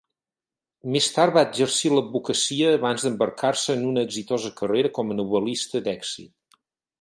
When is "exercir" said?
1.49-1.91